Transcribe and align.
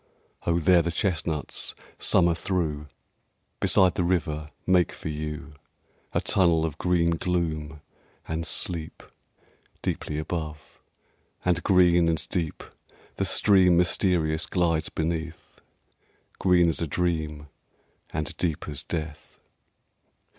Oh! 0.47 0.57
there 0.57 0.81
the 0.81 0.89
chestnuts, 0.89 1.75
summer 1.99 2.33
through, 2.33 2.87
Beside 3.59 3.93
the 3.93 4.03
river 4.03 4.49
make 4.65 4.93
for 4.93 5.09
you 5.09 5.53
A 6.11 6.19
tunnel 6.21 6.65
of 6.65 6.79
green 6.79 7.11
gloom, 7.11 7.81
and 8.27 8.43
sleep 8.47 9.03
Deeply 9.83 10.17
above; 10.17 10.79
and 11.45 11.61
green 11.61 12.09
and 12.09 12.27
deep 12.29 12.63
The 13.17 13.25
stream 13.25 13.77
mysterious 13.77 14.47
glides 14.47 14.89
beneath, 14.89 15.59
Green 16.39 16.67
as 16.69 16.81
a 16.81 16.87
dream 16.87 17.49
and 18.11 18.35
deep 18.37 18.67
as 18.67 18.83
death. 18.83 19.37